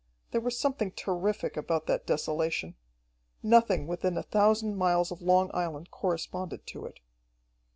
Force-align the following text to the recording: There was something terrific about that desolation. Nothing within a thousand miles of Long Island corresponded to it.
There 0.31 0.41
was 0.41 0.57
something 0.57 0.89
terrific 0.91 1.55
about 1.55 1.85
that 1.85 2.07
desolation. 2.07 2.73
Nothing 3.43 3.85
within 3.85 4.17
a 4.17 4.23
thousand 4.23 4.75
miles 4.75 5.11
of 5.11 5.21
Long 5.21 5.51
Island 5.53 5.91
corresponded 5.91 6.65
to 6.65 6.87
it. 6.87 7.01